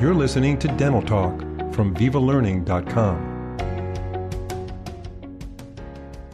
[0.00, 1.40] You're listening to Dental Talk
[1.74, 3.26] from VivaLearning.com.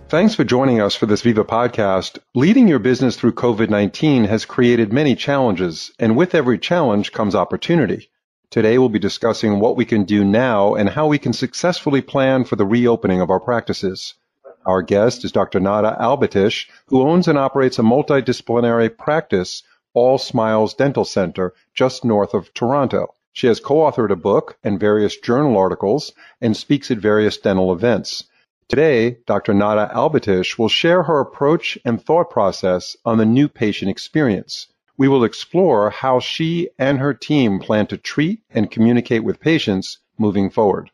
[0.09, 2.21] Thanks for joining us for this Viva podcast.
[2.33, 7.35] Leading your business through COVID 19 has created many challenges, and with every challenge comes
[7.35, 8.09] opportunity.
[8.51, 12.45] Today we'll be discussing what we can do now and how we can successfully plan
[12.45, 14.15] for the reopening of our practices.
[14.65, 15.59] Our guest is Dr.
[15.59, 22.33] Nada Albatich, who owns and operates a multidisciplinary practice, All Smiles Dental Center, just north
[22.33, 23.16] of Toronto.
[23.37, 28.25] She has co-authored a book and various journal articles and speaks at various dental events.
[28.67, 29.53] Today, Dr.
[29.53, 34.69] Nada Albatich will share her approach and thought process on the new patient experience.
[34.97, 39.99] We will explore how she and her team plan to treat and communicate with patients
[40.17, 40.91] moving forward.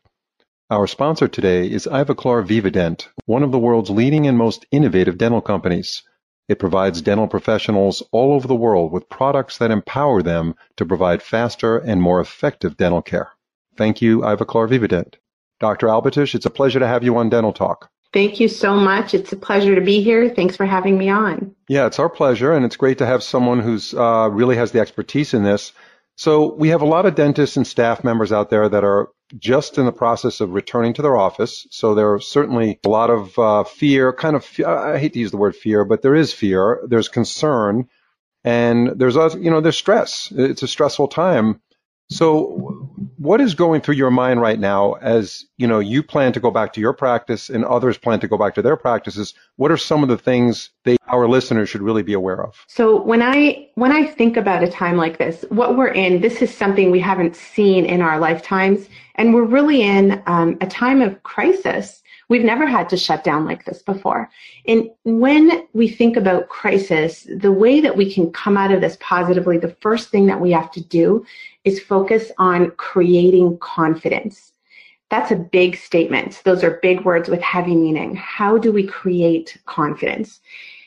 [0.69, 5.39] Our sponsor today is Ivoclar Vivadent, one of the world's leading and most innovative dental
[5.39, 6.03] companies.
[6.49, 11.23] It provides dental professionals all over the world with products that empower them to provide
[11.23, 13.31] faster and more effective dental care.
[13.77, 15.15] Thank you, Ivoclar Vivadent.
[15.59, 15.87] Dr.
[15.87, 17.89] Albatich, it's a pleasure to have you on Dental Talk.
[18.11, 19.13] Thank you so much.
[19.13, 20.29] It's a pleasure to be here.
[20.29, 21.55] Thanks for having me on.
[21.67, 24.79] Yeah, it's our pleasure, and it's great to have someone who's uh, really has the
[24.79, 25.71] expertise in this.
[26.15, 29.77] So we have a lot of dentists and staff members out there that are just
[29.77, 31.67] in the process of returning to their office.
[31.71, 35.31] So there are certainly a lot of uh, fear, kind of, I hate to use
[35.31, 36.81] the word fear, but there is fear.
[36.87, 37.87] There's concern
[38.43, 40.31] and there's, you know, there's stress.
[40.35, 41.61] It's a stressful time.
[42.09, 42.72] So
[43.23, 46.51] what is going through your mind right now as, you know, you plan to go
[46.51, 49.33] back to your practice and others plan to go back to their practices?
[49.55, 52.65] What are some of the things they, our listeners should really be aware of?
[52.67, 56.41] So when I, when I think about a time like this, what we're in, this
[56.41, 58.89] is something we haven't seen in our lifetimes.
[59.15, 63.45] And we're really in um, a time of crisis We've never had to shut down
[63.45, 64.29] like this before.
[64.67, 68.97] And when we think about crisis, the way that we can come out of this
[68.99, 71.25] positively, the first thing that we have to do
[71.63, 74.53] is focus on creating confidence.
[75.09, 76.41] That's a big statement.
[76.43, 78.15] Those are big words with heavy meaning.
[78.15, 80.39] How do we create confidence?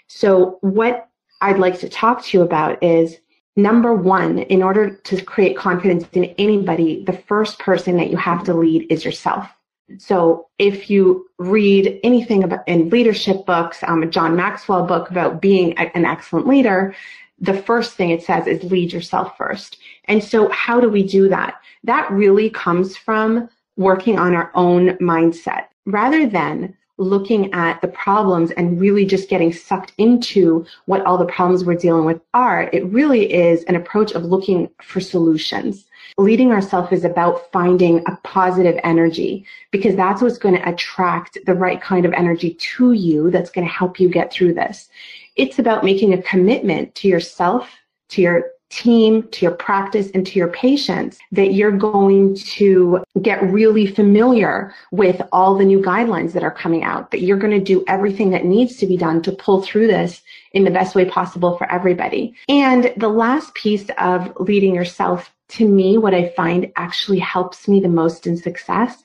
[0.09, 1.09] So what
[1.41, 3.19] I'd like to talk to you about is
[3.56, 8.44] number one, in order to create confidence in anybody, the first person that you have
[8.44, 9.49] to lead is yourself.
[9.98, 15.41] So if you read anything about in leadership books, um, a John Maxwell book about
[15.41, 16.94] being an excellent leader,
[17.38, 19.78] the first thing it says is lead yourself first.
[20.06, 21.60] And so how do we do that?
[21.84, 28.51] That really comes from working on our own mindset rather than looking at the problems
[28.53, 32.71] and really just getting sucked into what all the problems we're dealing with are.
[32.73, 35.87] It really is an approach of looking for solutions
[36.19, 41.55] leading ourselves is about finding a positive energy because that's what's going to attract the
[41.55, 44.89] right kind of energy to you that's going to help you get through this.
[45.37, 47.71] It's about making a commitment to yourself,
[48.11, 53.43] to your team, to your practice, and to your patients that you're going to get
[53.43, 57.65] really familiar with all the new guidelines that are coming out, that you're going to
[57.65, 60.22] do everything that needs to be done to pull through this
[60.53, 62.34] in the best way possible for everybody.
[62.49, 67.78] And the last piece of leading yourself to me, what I find actually helps me
[67.78, 69.04] the most in success,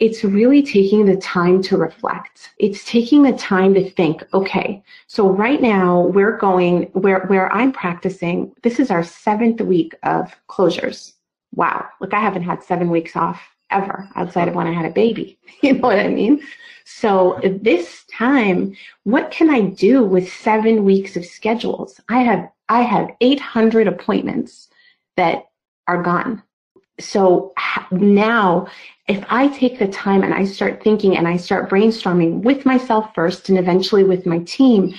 [0.00, 2.50] it's really taking the time to reflect.
[2.58, 7.70] It's taking the time to think, okay, so right now we're going where, where I'm
[7.70, 8.52] practicing.
[8.62, 11.12] This is our seventh week of closures.
[11.54, 11.86] Wow.
[12.00, 15.38] Look, I haven't had seven weeks off ever outside of when I had a baby.
[15.62, 16.40] You know what I mean?
[16.86, 18.74] So this time,
[19.04, 22.00] what can I do with seven weeks of schedules?
[22.08, 24.70] I have, I have 800 appointments
[25.16, 25.44] that
[25.86, 26.42] are gone.
[27.00, 27.52] So
[27.90, 28.68] now,
[29.08, 33.12] if I take the time and I start thinking and I start brainstorming with myself
[33.14, 34.94] first and eventually with my team,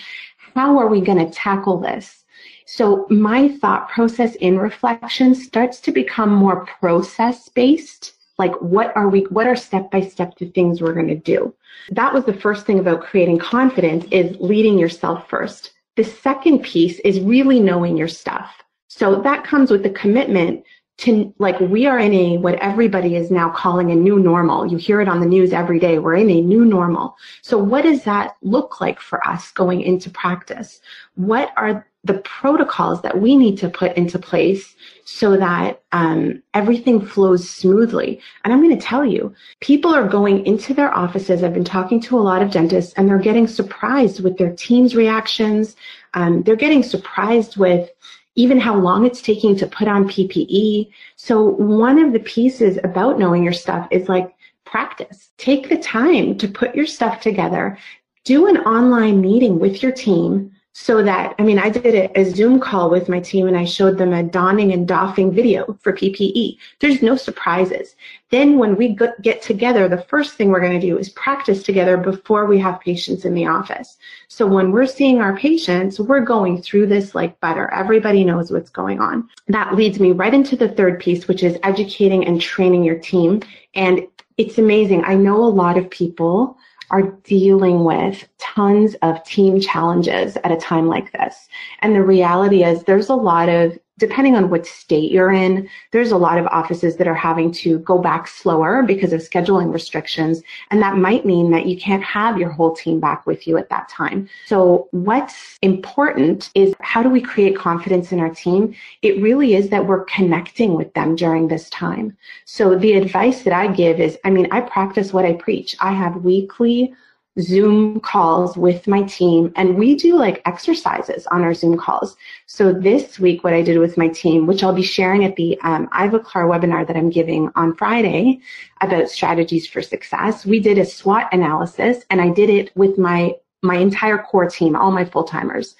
[0.53, 2.25] how are we going to tackle this?
[2.66, 8.13] So my thought process in reflection starts to become more process based.
[8.38, 11.53] Like what are we, what are step by step the things we're going to do?
[11.91, 15.73] That was the first thing about creating confidence is leading yourself first.
[15.95, 18.51] The second piece is really knowing your stuff.
[18.88, 20.64] So that comes with the commitment
[20.97, 24.67] to like we are in a what everybody is now calling a new normal.
[24.70, 25.99] You hear it on the news every day.
[25.99, 27.16] We're in a new normal.
[27.41, 30.82] So what does that look like for us going into practice?
[31.16, 36.99] What are the protocols that we need to put into place so that um, everything
[37.05, 38.20] flows smoothly.
[38.44, 41.44] And I'm going to tell you, people are going into their offices.
[41.44, 44.96] I've been talking to a lot of dentists, and they're getting surprised with their team's
[44.96, 45.76] reactions.
[46.16, 47.90] Um, they're getting surprised with
[48.35, 50.91] even how long it's taking to put on PPE.
[51.16, 54.33] So one of the pieces about knowing your stuff is like
[54.66, 55.31] practice.
[55.37, 57.78] Take the time to put your stuff together.
[58.23, 62.23] Do an online meeting with your team so that I mean I did a, a,
[62.23, 65.91] Zoom call with my team and I showed them a donning and doffing video for
[65.91, 66.58] PPE.
[66.79, 67.96] There's no surprises.
[68.29, 71.97] Then when we get together, the first thing we're going to do is practice together
[71.97, 73.97] before we have patients in the office.
[74.29, 77.70] So when we're seeing our patients, we're going through this like butter.
[77.73, 79.28] Everybody knows what's going on.
[79.47, 83.41] That leads me right into the third piece, which is educating and training your team.
[83.76, 84.08] And
[84.38, 85.03] it's amazing.
[85.03, 86.58] I know a lot of people
[86.91, 91.47] are dealing with tons of team challenges at a time like this.
[91.79, 96.11] And the reality is there's a lot of depending on what state you're in, there's
[96.11, 100.41] a lot of offices that are having to go back slower because of scheduling restrictions.
[100.71, 103.69] And that might mean that you can't have your whole team back with you at
[103.69, 104.27] that time.
[104.47, 108.73] So what's important is how do we create confidence in our team?
[109.03, 112.17] It really is that we're connecting with them during this time.
[112.45, 115.75] So the advice that I give is, I mean, I practice what I preach.
[115.79, 116.95] I have weekly
[117.39, 122.17] Zoom calls with my team and we do like exercises on our Zoom calls.
[122.45, 125.59] So this week, what I did with my team, which I'll be sharing at the
[125.61, 128.41] um, Ivoclar webinar that I'm giving on Friday
[128.81, 133.34] about strategies for success, we did a SWOT analysis and I did it with my,
[133.61, 135.75] my entire core team, all my full timers.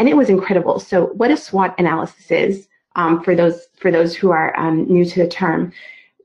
[0.00, 0.80] And it was incredible.
[0.80, 5.04] So what a SWOT analysis is, um, for those, for those who are um, new
[5.04, 5.72] to the term,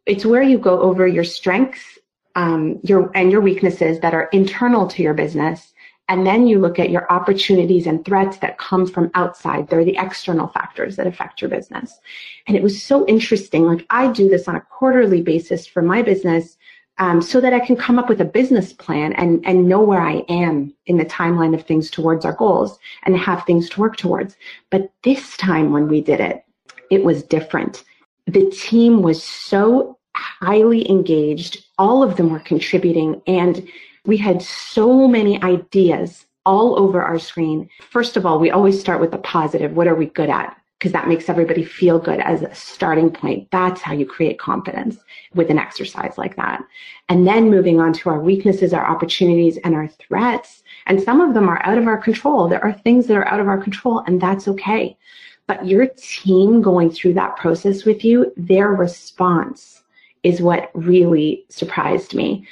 [0.07, 1.99] it's where you go over your strengths
[2.35, 5.73] um, your and your weaknesses that are internal to your business.
[6.09, 9.69] And then you look at your opportunities and threats that come from outside.
[9.69, 11.97] They're the external factors that affect your business.
[12.45, 13.65] And it was so interesting.
[13.65, 16.57] Like i do this on a quarterly basis for my business
[16.99, 20.01] um, so that i can come up with a business plan and and know where
[20.01, 23.97] i am in the timeline of things towards our goals and have things to work
[23.97, 24.35] towards.
[24.69, 26.43] But this time when we did it
[26.91, 27.83] it was different.
[28.27, 31.65] The team was so highly engaged.
[31.77, 33.67] All of them were contributing and
[34.05, 37.69] we had so many ideas all over our screen.
[37.89, 39.73] First of all, we always start with the positive.
[39.73, 40.57] What are we good at?
[40.77, 43.49] Because that makes everybody feel good as a starting point.
[43.51, 44.97] That's how you create confidence
[45.33, 46.61] with an exercise like that.
[47.07, 50.63] And then moving on to our weaknesses, our opportunities, and our threats.
[50.85, 52.49] And some of them are out of our control.
[52.49, 54.97] There are things that are out of our control, and that's okay.
[55.47, 59.82] But your team going through that process with you, their response
[60.23, 62.47] is what really surprised me.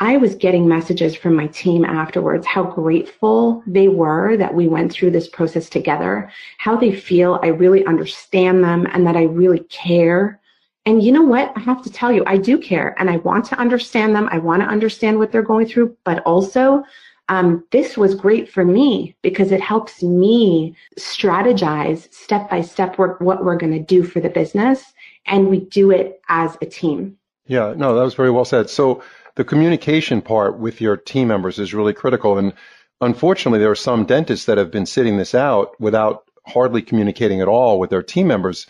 [0.00, 4.92] I was getting messages from my team afterwards how grateful they were that we went
[4.92, 9.60] through this process together, how they feel I really understand them and that I really
[9.60, 10.40] care.
[10.84, 11.52] And you know what?
[11.56, 14.28] I have to tell you, I do care and I want to understand them.
[14.32, 16.82] I want to understand what they're going through, but also
[17.28, 23.44] um, this was great for me because it helps me strategize step by step what
[23.44, 24.92] we're going to do for the business
[25.26, 27.18] and we do it as a team.
[27.46, 28.70] Yeah, no, that was very well said.
[28.70, 29.02] So
[29.34, 32.38] the communication part with your team members is really critical.
[32.38, 32.54] And
[33.00, 37.48] unfortunately, there are some dentists that have been sitting this out without hardly communicating at
[37.48, 38.66] all with their team members.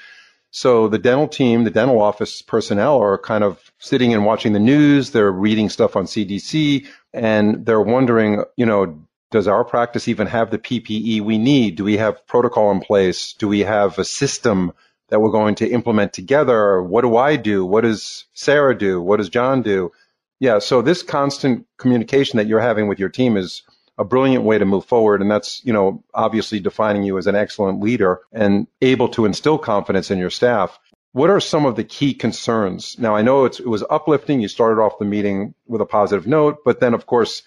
[0.51, 4.61] So the dental team, the dental office personnel are kind of sitting and watching the
[4.61, 5.11] news.
[5.11, 10.53] They're reading stuff on CDC and they're wondering, you know, does our practice even have
[10.53, 11.75] the PPE we need?
[11.75, 13.33] Do we have protocol in place?
[13.33, 14.73] Do we have a system
[15.09, 16.83] that we're going to implement together.
[16.83, 17.65] What do I do?
[17.65, 19.01] What does Sarah do?
[19.01, 19.93] What does John do?
[20.41, 23.63] Yeah, so this constant communication that you're having with your team is
[23.97, 25.23] a brilliant way to move forward.
[25.23, 29.59] And that's, you know, obviously defining you as an excellent leader and able to instill
[29.59, 30.79] confidence in your staff.
[31.13, 32.99] What are some of the key concerns?
[32.99, 34.41] Now, I know it was uplifting.
[34.41, 37.45] You started off the meeting with a positive note, but then, of course,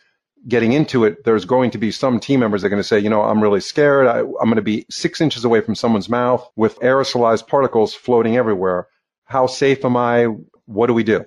[0.48, 3.00] getting into it, there's going to be some team members that are going to say,
[3.00, 4.08] you know, I'm really scared.
[4.08, 8.38] I, am going to be six inches away from someone's mouth with aerosolized particles floating
[8.38, 8.88] everywhere.
[9.25, 10.27] How safe am I?
[10.65, 11.25] What do we do?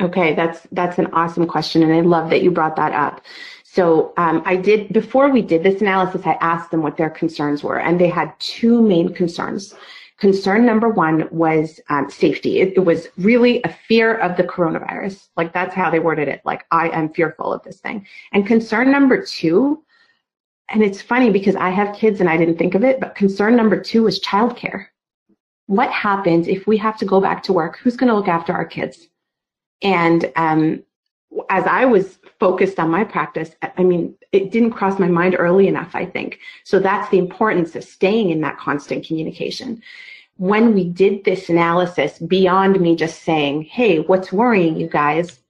[0.00, 3.22] Okay, that's that's an awesome question, and I love that you brought that up.
[3.64, 6.22] So um, I did before we did this analysis.
[6.24, 9.74] I asked them what their concerns were, and they had two main concerns.
[10.18, 12.60] Concern number one was um, safety.
[12.60, 15.28] It, it, was really a fear of the coronavirus.
[15.36, 16.40] Like that's how they worded it.
[16.44, 18.04] Like I am fearful of this thing.
[18.32, 19.84] And concern number two,
[20.70, 23.54] and it's funny because I have kids and I didn't think of it, but concern
[23.56, 24.86] number two was childcare.
[25.66, 27.78] What happens if we have to go back to work?
[27.78, 29.06] Who's going to look after our kids?
[29.82, 30.82] And um,
[31.48, 35.68] as I was focused on my practice, I mean, it didn't cross my mind early
[35.68, 36.38] enough, I think.
[36.64, 39.82] So that's the importance of staying in that constant communication.
[40.36, 45.40] When we did this analysis, beyond me just saying, hey, what's worrying you guys?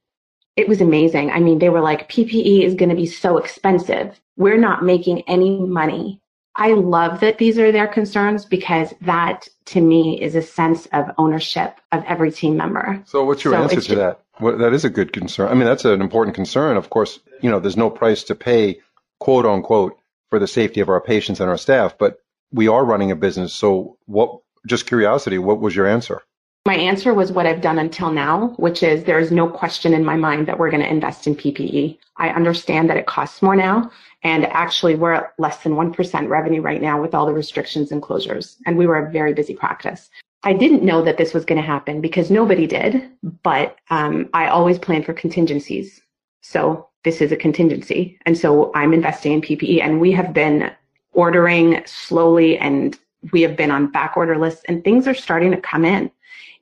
[0.57, 1.31] It was amazing.
[1.31, 4.19] I mean, they were like, PPE is going to be so expensive.
[4.37, 6.21] We're not making any money.
[6.57, 11.07] I love that these are their concerns because that to me is a sense of
[11.17, 13.01] ownership of every team member.
[13.07, 14.23] So what's your so answer to that?
[14.41, 15.49] Well, that is a good concern.
[15.49, 16.77] I mean, that's an important concern.
[16.77, 18.81] Of course, you know, there's no price to pay,
[19.19, 19.99] quote unquote,
[20.31, 22.19] for the safety of our patients and our staff, but
[22.53, 23.53] we are running a business.
[23.53, 26.23] So what, just curiosity, what was your answer?
[26.67, 30.05] My answer was what I've done until now, which is there is no question in
[30.05, 31.97] my mind that we're going to invest in PPE.
[32.19, 33.91] I understand that it costs more now.
[34.23, 38.03] And actually, we're at less than 1% revenue right now with all the restrictions and
[38.03, 38.57] closures.
[38.67, 40.11] And we were a very busy practice.
[40.45, 43.11] I didn't know that this was going to happen because nobody did,
[43.43, 46.01] but um, I always plan for contingencies.
[46.43, 48.19] So this is a contingency.
[48.25, 50.71] And so I'm investing in PPE and we have been
[51.13, 52.97] ordering slowly and
[53.33, 56.11] we have been on back order lists and things are starting to come in.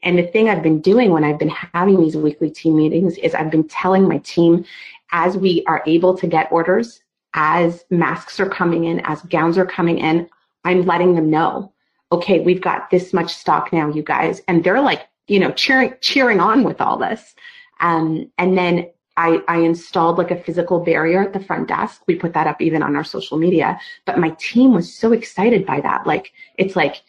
[0.02, 3.34] And the thing I've been doing when I've been having these weekly team meetings is
[3.34, 4.64] I've been telling my team
[5.12, 7.00] as we are able to get orders,
[7.34, 10.28] as masks are coming in, as gowns are coming in,
[10.64, 11.72] I'm letting them know,
[12.12, 14.42] okay, we've got this much stock now, you guys.
[14.48, 17.34] And they're like, you know, cheering, cheering on with all this.
[17.80, 22.02] Um, and then I, I installed like a physical barrier at the front desk.
[22.06, 25.66] We put that up even on our social media, but my team was so excited
[25.66, 26.06] by that.
[26.06, 27.02] Like, it's like,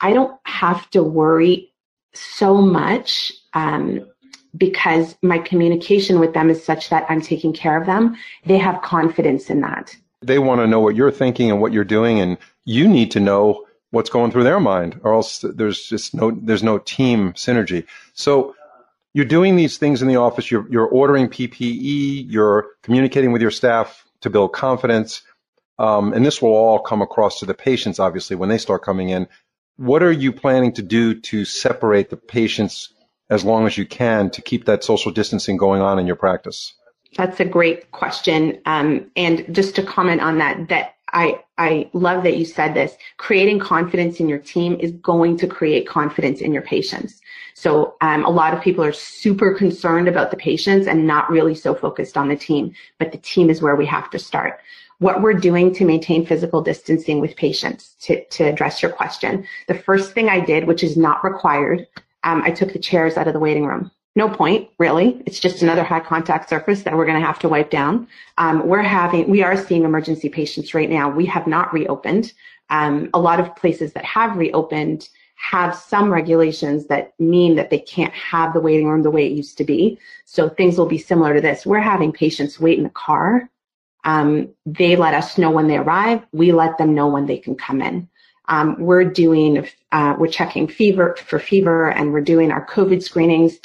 [0.00, 1.72] I don't have to worry
[2.14, 4.08] so much, um,
[4.56, 8.16] because my communication with them is such that I'm taking care of them.
[8.44, 9.96] They have confidence in that.
[10.20, 13.20] They want to know what you're thinking and what you're doing, and you need to
[13.20, 17.86] know what's going through their mind, or else there's just no there's no team synergy.
[18.14, 18.56] So
[19.14, 20.50] you're doing these things in the office.
[20.50, 22.24] You're, you're ordering PPE.
[22.28, 25.22] You're communicating with your staff to build confidence.
[25.78, 29.10] Um, and this will all come across to the patients, obviously, when they start coming
[29.10, 29.28] in.
[29.76, 32.94] What are you planning to do to separate the patients
[33.28, 36.74] as long as you can to keep that social distancing going on in your practice?
[37.16, 38.60] That's a great question.
[38.64, 42.96] Um, and just to comment on that, that I, I love that you said this.
[43.18, 47.20] Creating confidence in your team is going to create confidence in your patients.
[47.54, 51.54] So um, a lot of people are super concerned about the patients and not really
[51.54, 52.74] so focused on the team.
[52.98, 54.60] But the team is where we have to start.
[54.98, 59.74] What we're doing to maintain physical distancing with patients, to, to address your question, the
[59.74, 61.86] first thing I did, which is not required,
[62.24, 65.22] um, I took the chairs out of the waiting room no point really.
[65.26, 68.06] It's just another high contact surface that we're going to have to wipe down.
[68.38, 71.08] Um, we're having, we are seeing emergency patients right now.
[71.08, 72.32] We have not reopened.
[72.70, 77.78] Um, a lot of places that have reopened have some regulations that mean that they
[77.78, 79.98] can't have the waiting room the way it used to be.
[80.24, 81.66] So things will be similar to this.
[81.66, 83.50] We're having patients wait in the car.
[84.04, 86.22] Um, they let us know when they arrive.
[86.32, 88.08] We let them know when they can come in.
[88.48, 93.58] Um, we're doing, uh, we're checking fever for fever and we're doing our COVID screenings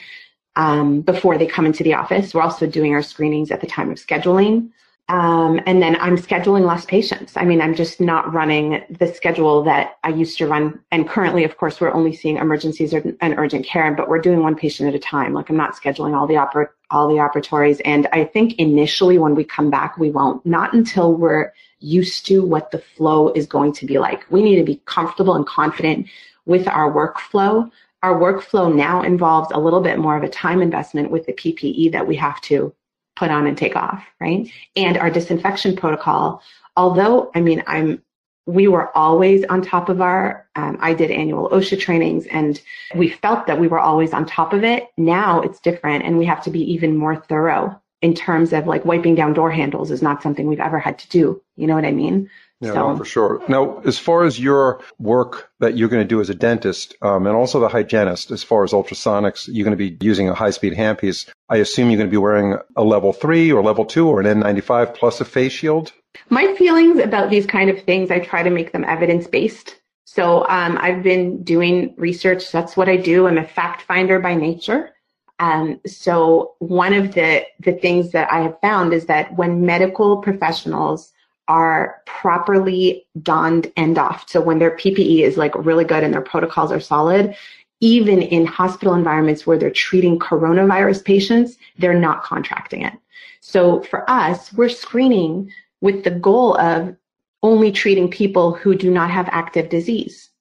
[0.57, 2.33] um, before they come into the office.
[2.33, 4.71] We're also doing our screenings at the time of scheduling.
[5.07, 7.37] Um, and then I'm scheduling less patients.
[7.37, 10.81] I mean, I'm just not running the schedule that I used to run.
[10.91, 14.55] And currently, of course, we're only seeing emergencies and urgent care, but we're doing one
[14.55, 15.33] patient at a time.
[15.33, 17.79] Like I'm not scheduling all the oper- all the operatories.
[17.85, 20.45] And I think initially when we come back, we won't.
[20.45, 24.29] Not until we're used to what the flow is going to be like.
[24.29, 26.07] We need to be comfortable and confident
[26.45, 27.69] with our workflow
[28.03, 31.91] our workflow now involves a little bit more of a time investment with the PPE
[31.91, 32.73] that we have to
[33.15, 34.49] put on and take off, right?
[34.75, 36.41] And our disinfection protocol,
[36.75, 38.03] although, I mean, I'm,
[38.45, 42.61] we were always on top of our, um, I did annual OSHA trainings and
[42.95, 44.87] we felt that we were always on top of it.
[44.97, 48.85] Now it's different and we have to be even more thorough in terms of like
[48.85, 51.41] wiping down door handles is not something we've ever had to do.
[51.55, 52.29] You know what I mean?
[52.59, 52.91] Yeah, so.
[52.91, 53.43] no, for sure.
[53.47, 57.27] Now, as far as your work that you're going to do as a dentist, um,
[57.27, 60.73] and also the hygienist, as far as ultrasonics, you're going to be using a high-speed
[60.73, 61.29] handpiece.
[61.49, 64.41] I assume you're going to be wearing a level three or level two or an
[64.41, 65.93] N95 plus a face shield.
[66.29, 69.79] My feelings about these kind of things, I try to make them evidence-based.
[70.05, 72.51] So um, I've been doing research.
[72.51, 73.27] That's what I do.
[73.27, 74.95] I'm a fact finder by nature.
[75.39, 80.17] Um, so one of the the things that I have found is that when medical
[80.17, 81.13] professionals
[81.47, 84.29] are properly donned and doffed.
[84.29, 87.35] So when their PPE is like really good and their protocols are solid,
[87.79, 92.93] even in hospital environments where they're treating coronavirus patients, they're not contracting it.
[93.39, 95.51] So for us, we're screening
[95.81, 96.95] with the goal of
[97.43, 100.31] only treating people who do not have active disease.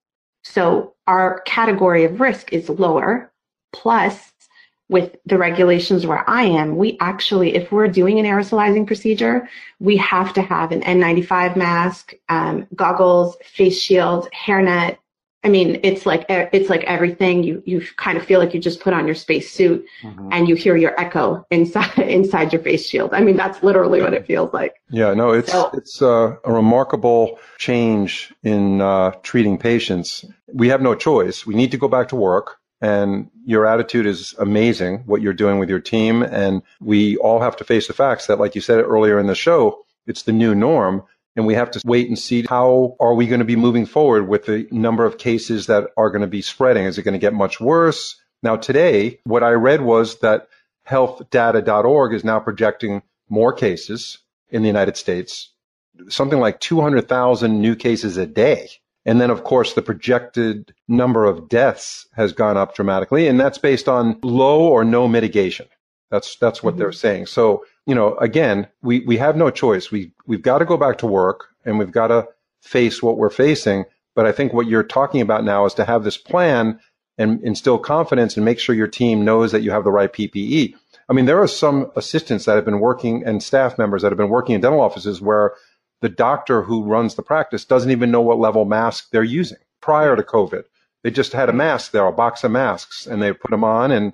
[0.45, 3.33] So our category of risk is lower.
[3.73, 4.33] Plus,
[4.89, 9.49] with the regulations where I am, we actually, if we're doing an aerosolizing procedure,
[9.81, 14.99] we have to have an N95 mask, um, goggles, face shield, hairnet.
[15.43, 17.45] I mean, it's like it's like everything.
[17.45, 20.29] You you kind of feel like you just put on your space suit, mm-hmm.
[20.33, 23.15] and you hear your echo inside inside your face shield.
[23.15, 24.75] I mean, that's literally what it feels like.
[24.91, 30.25] Yeah, no, it's so, it's uh, a remarkable change in uh, treating patients.
[30.53, 31.47] We have no choice.
[31.47, 35.59] We need to go back to work and your attitude is amazing, what you're doing
[35.59, 36.23] with your team.
[36.23, 39.35] And we all have to face the facts that, like you said earlier in the
[39.35, 41.03] show, it's the new norm.
[41.37, 44.27] and we have to wait and see how are we going to be moving forward
[44.27, 46.85] with the number of cases that are going to be spreading.
[46.85, 48.17] Is it going to get much worse?
[48.43, 50.49] Now, today, what I read was that
[50.89, 54.19] healthdata.org is now projecting more cases
[54.49, 55.51] in the United States,
[56.09, 58.71] something like 200,000 new cases a day.
[59.07, 63.57] And then, of course, the projected number of deaths has gone up dramatically, and that's
[63.57, 65.69] based on low or no mitigation.
[66.11, 66.81] That's that's what mm-hmm.
[66.81, 67.27] they're saying.
[67.27, 69.91] So, you know, again, we we have no choice.
[69.93, 72.27] We we've got to go back to work, and we've got to
[72.63, 73.85] face what we're facing.
[74.17, 76.81] But I think what you're talking about now is to have this plan
[77.19, 80.75] and instill confidence and make sure your team knows that you have the right PPE.
[81.09, 84.19] I mean, there are some assistants that have been working and staff members that have
[84.19, 85.55] been working in dental offices where
[86.01, 90.17] the doctor who runs the practice doesn't even know what level mask they're using prior
[90.17, 90.65] to COVID.
[91.03, 93.93] They just had a mask there, a box of masks, and they put them on.
[93.93, 94.13] And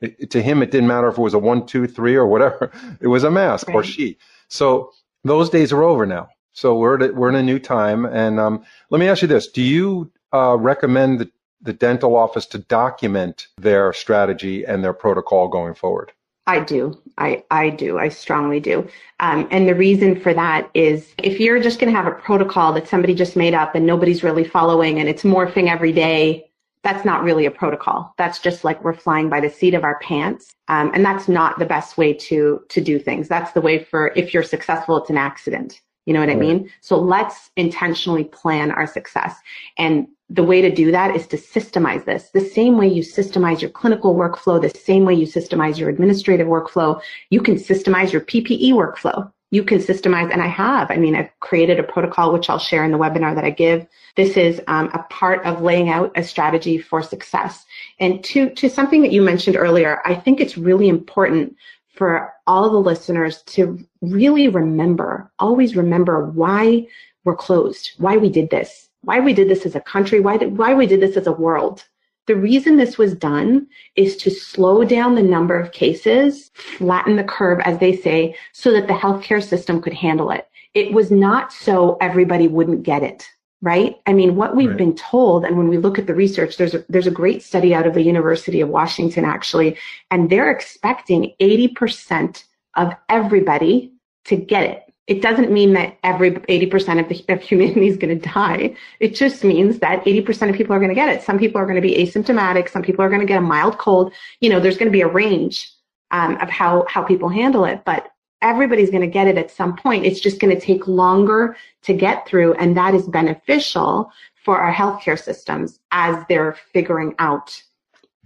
[0.00, 2.70] it, to him, it didn't matter if it was a one, two, three, or whatever.
[3.00, 3.76] It was a mask right.
[3.76, 4.18] or she.
[4.48, 4.90] So
[5.24, 6.28] those days are over now.
[6.52, 8.04] So we're we're in a new time.
[8.04, 12.46] And um, let me ask you this: Do you uh, recommend the, the dental office
[12.46, 16.12] to document their strategy and their protocol going forward?
[16.46, 17.00] I do.
[17.18, 17.98] I, I do.
[17.98, 18.88] I strongly do.
[19.20, 22.72] Um, and the reason for that is if you're just going to have a protocol
[22.72, 26.50] that somebody just made up and nobody's really following and it's morphing every day,
[26.82, 28.12] that's not really a protocol.
[28.18, 30.52] That's just like we're flying by the seat of our pants.
[30.66, 33.28] Um, and that's not the best way to, to do things.
[33.28, 35.80] That's the way for if you're successful, it's an accident.
[36.06, 36.70] You know what I mean?
[36.80, 39.36] So let's intentionally plan our success.
[39.78, 42.30] And the way to do that is to systemize this.
[42.30, 46.48] The same way you systemize your clinical workflow, the same way you systemize your administrative
[46.48, 49.30] workflow, you can systemize your PPE workflow.
[49.50, 50.90] You can systemize, and I have.
[50.90, 53.86] I mean, I've created a protocol, which I'll share in the webinar that I give.
[54.16, 57.66] This is um, a part of laying out a strategy for success.
[58.00, 61.54] And to, to something that you mentioned earlier, I think it's really important
[61.92, 66.86] for all the listeners to really remember, always remember why
[67.24, 70.56] we're closed, why we did this, why we did this as a country, why, did,
[70.56, 71.84] why we did this as a world.
[72.26, 77.24] The reason this was done is to slow down the number of cases, flatten the
[77.24, 80.48] curve, as they say, so that the healthcare system could handle it.
[80.74, 83.28] It was not so everybody wouldn't get it
[83.62, 83.96] right?
[84.06, 84.76] I mean, what we've right.
[84.76, 87.72] been told, and when we look at the research, there's a, there's a great study
[87.74, 89.78] out of the University of Washington actually,
[90.10, 92.44] and they're expecting 80%
[92.76, 93.92] of everybody
[94.24, 94.82] to get it.
[95.06, 98.76] It doesn't mean that every 80% of, the, of humanity is going to die.
[99.00, 101.22] It just means that 80% of people are going to get it.
[101.22, 102.68] Some people are going to be asymptomatic.
[102.68, 104.12] Some people are going to get a mild cold.
[104.40, 105.70] You know, there's going to be a range
[106.12, 107.82] um, of how, how people handle it.
[107.84, 108.11] But
[108.42, 110.04] everybody's going to get it at some point.
[110.04, 112.54] It's just going to take longer to get through.
[112.54, 114.12] And that is beneficial
[114.44, 117.62] for our healthcare systems as they're figuring out.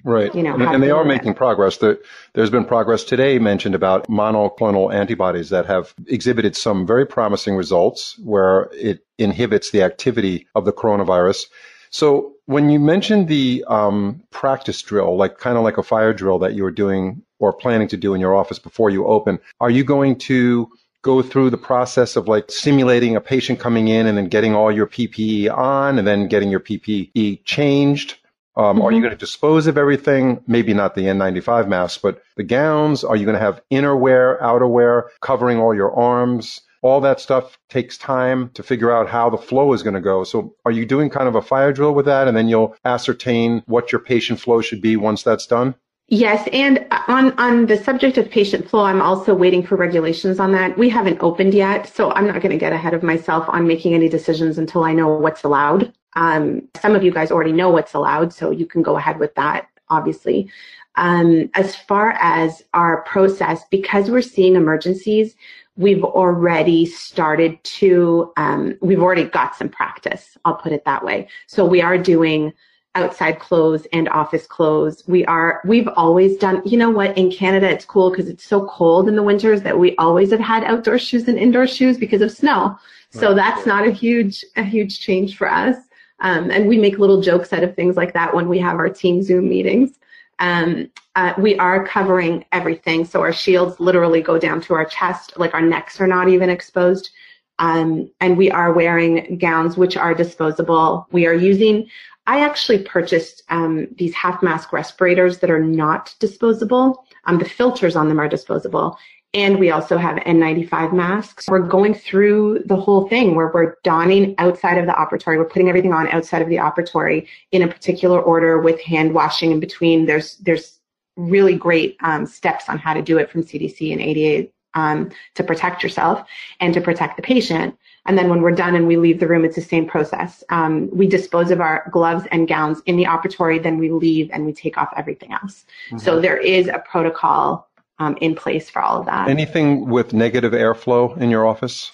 [0.02, 0.32] Right.
[0.34, 1.36] You know, and, and they are making it.
[1.36, 1.78] progress.
[1.78, 8.16] there's been progress today mentioned about monoclonal antibodies that have exhibited some very promising results
[8.22, 11.46] where it inhibits the activity of the coronavirus.
[11.90, 16.38] So when you mentioned the um, practice drill, like kind of like a fire drill
[16.38, 19.70] that you were doing or planning to do in your office before you open, are
[19.70, 20.68] you going to
[21.02, 24.72] go through the process of like simulating a patient coming in and then getting all
[24.72, 28.16] your PPE on and then getting your PPE changed?
[28.56, 28.82] Um, mm-hmm.
[28.82, 29.02] Are you mm-hmm.
[29.04, 30.42] going to dispose of everything?
[30.46, 33.04] Maybe not the N95 masks, but the gowns.
[33.04, 36.60] Are you going to have innerwear, outerwear covering all your arms?
[36.82, 40.24] All that stuff takes time to figure out how the flow is going to go.
[40.24, 42.28] So are you doing kind of a fire drill with that?
[42.28, 45.74] And then you'll ascertain what your patient flow should be once that's done?
[46.08, 50.52] Yes, and on on the subject of patient flow, I'm also waiting for regulations on
[50.52, 50.78] that.
[50.78, 53.92] We haven't opened yet, so I'm not going to get ahead of myself on making
[53.92, 55.92] any decisions until I know what's allowed.
[56.14, 59.34] Um, some of you guys already know what's allowed, so you can go ahead with
[59.34, 60.48] that, obviously.
[60.94, 65.34] Um, as far as our process, because we're seeing emergencies,
[65.76, 70.38] we've already started to, um, we've already got some practice.
[70.44, 71.28] I'll put it that way.
[71.48, 72.52] So we are doing
[72.96, 75.04] outside clothes and office clothes.
[75.06, 78.66] We are, we've always done, you know what, in Canada, it's cool because it's so
[78.66, 82.22] cold in the winters that we always have had outdoor shoes and indoor shoes because
[82.22, 82.76] of snow.
[83.10, 85.76] So that's not a huge, a huge change for us.
[86.20, 88.88] Um, and we make little jokes out of things like that when we have our
[88.88, 89.98] team Zoom meetings.
[90.38, 93.04] Um, uh, we are covering everything.
[93.04, 96.50] So our shields literally go down to our chest, like our necks are not even
[96.50, 97.10] exposed.
[97.58, 101.06] Um, and we are wearing gowns which are disposable.
[101.10, 101.88] We are using
[102.26, 107.04] I actually purchased um, these half mask respirators that are not disposable.
[107.24, 108.98] Um, the filters on them are disposable.
[109.34, 111.46] And we also have N95 masks.
[111.48, 115.36] We're going through the whole thing where we're donning outside of the operatory.
[115.36, 119.50] We're putting everything on outside of the operatory in a particular order with hand washing
[119.50, 120.06] in between.
[120.06, 120.80] There's, there's
[121.16, 125.42] really great um, steps on how to do it from CDC and ADA um, to
[125.42, 126.24] protect yourself
[126.60, 127.76] and to protect the patient.
[128.04, 130.44] And then when we're done and we leave the room, it's the same process.
[130.50, 134.46] Um, we dispose of our gloves and gowns in the operatory, then we leave and
[134.46, 135.64] we take off everything else.
[135.88, 135.98] Mm-hmm.
[135.98, 139.28] So there is a protocol um, in place for all of that.
[139.28, 141.90] Anything with negative airflow in your office?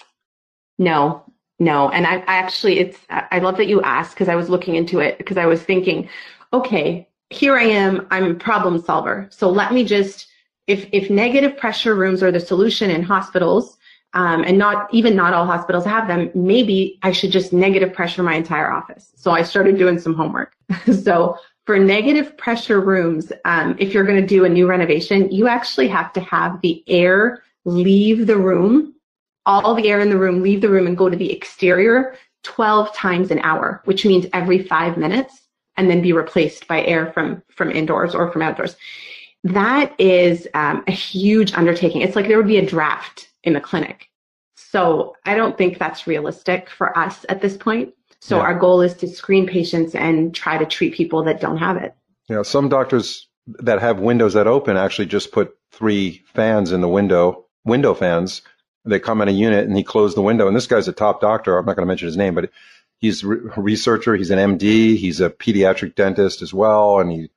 [0.77, 1.23] No,
[1.59, 1.89] no.
[1.89, 4.99] And I, I actually, it's, I love that you asked because I was looking into
[4.99, 6.09] it because I was thinking,
[6.51, 9.27] okay, here I am, I'm a problem solver.
[9.31, 10.27] So let me just,
[10.67, 13.77] if, if negative pressure rooms are the solution in hospitals,
[14.13, 18.21] um, and not even not all hospitals have them, maybe I should just negative pressure
[18.21, 19.11] my entire office.
[19.15, 20.55] So I started doing some homework.
[21.03, 25.47] so for negative pressure rooms, um, if you're going to do a new renovation, you
[25.47, 28.93] actually have to have the air leave the room,
[29.45, 32.93] all the air in the room leave the room and go to the exterior 12
[32.93, 35.41] times an hour, which means every five minutes
[35.77, 38.75] and then be replaced by air from, from indoors or from outdoors.
[39.43, 42.01] That is um, a huge undertaking.
[42.01, 44.09] It's like there would be a draft in the clinic.
[44.55, 47.93] So I don't think that's realistic for us at this point.
[48.21, 48.43] So yeah.
[48.43, 51.93] our goal is to screen patients and try to treat people that don't have it.
[52.29, 56.87] Yeah, some doctors that have windows that open actually just put three fans in the
[56.87, 58.41] window, window fans.
[58.85, 60.47] They come in a unit and he closed the window.
[60.47, 61.57] And this guy's a top doctor.
[61.57, 62.49] I'm not going to mention his name, but
[62.99, 64.15] he's a researcher.
[64.15, 64.95] He's an MD.
[64.95, 66.99] He's a pediatric dentist as well.
[66.99, 67.29] And he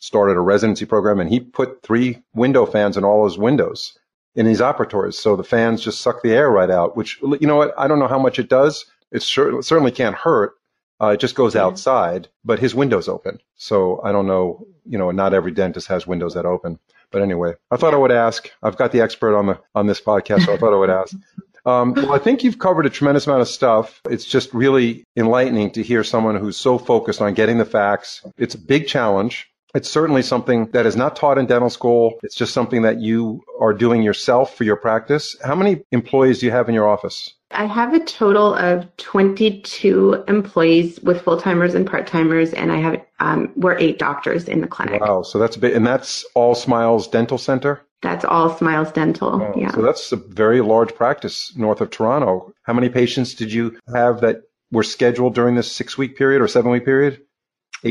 [0.00, 3.96] started a residency program and he put three window fans in all his windows
[4.34, 5.14] in his operatories.
[5.14, 7.74] So the fans just suck the air right out, which, you know what?
[7.78, 8.86] I don't know how much it does.
[9.12, 10.54] It certainly can't hurt.
[11.00, 13.38] Uh, it just goes outside, but his window's open.
[13.56, 16.78] So I don't know, you know, not every dentist has windows that open.
[17.10, 18.50] But anyway, I thought I would ask.
[18.62, 21.14] I've got the expert on the on this podcast, so I thought I would ask.
[21.66, 24.00] Um, well, I think you've covered a tremendous amount of stuff.
[24.08, 28.24] It's just really enlightening to hear someone who's so focused on getting the facts.
[28.38, 29.50] It's a big challenge.
[29.74, 32.18] It's certainly something that is not taught in dental school.
[32.22, 35.36] It's just something that you are doing yourself for your practice.
[35.44, 37.34] How many employees do you have in your office?
[37.52, 42.76] I have a total of 22 employees with full timers and part timers, and I
[42.76, 45.00] have um, we're eight doctors in the clinic.
[45.00, 47.80] Wow, so that's a bit, and that's all Smiles Dental Center.
[48.02, 49.42] That's all Smiles Dental.
[49.42, 49.72] Oh, yeah.
[49.72, 52.54] So that's a very large practice north of Toronto.
[52.62, 56.48] How many patients did you have that were scheduled during this six week period or
[56.48, 57.20] seven week period?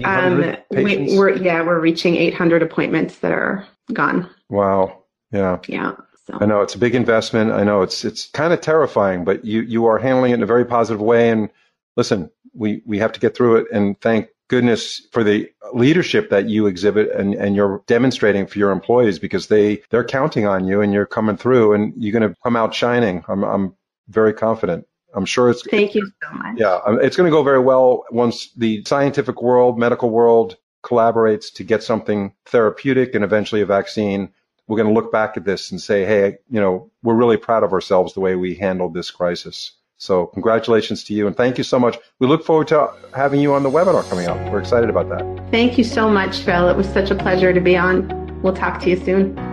[0.03, 4.29] Um, we, we're yeah, we're reaching 800 appointments that are gone.
[4.49, 5.03] Wow.
[5.31, 5.59] Yeah.
[5.67, 5.95] Yeah.
[6.25, 6.37] So.
[6.39, 7.51] I know it's a big investment.
[7.51, 10.47] I know it's it's kind of terrifying, but you you are handling it in a
[10.47, 11.29] very positive way.
[11.29, 11.49] And
[11.97, 13.67] listen, we we have to get through it.
[13.71, 18.71] And thank goodness for the leadership that you exhibit and, and you're demonstrating for your
[18.71, 22.35] employees because they they're counting on you and you're coming through and you're going to
[22.43, 23.23] come out shining.
[23.27, 23.75] I'm I'm
[24.07, 24.85] very confident.
[25.15, 25.63] I'm sure it's.
[25.63, 26.57] Thank you so much.
[26.57, 31.51] Yeah, um, it's going to go very well once the scientific world, medical world collaborates
[31.53, 34.29] to get something therapeutic and eventually a vaccine.
[34.67, 37.63] We're going to look back at this and say, hey, you know, we're really proud
[37.63, 39.73] of ourselves the way we handled this crisis.
[39.97, 41.97] So congratulations to you and thank you so much.
[42.19, 44.37] We look forward to having you on the webinar coming up.
[44.51, 45.51] We're excited about that.
[45.51, 46.69] Thank you so much, Phil.
[46.69, 48.41] It was such a pleasure to be on.
[48.41, 49.48] We'll talk to you soon.